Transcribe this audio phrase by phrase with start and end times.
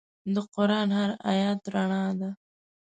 [0.33, 2.29] د قرآن هر آیت رڼا ده.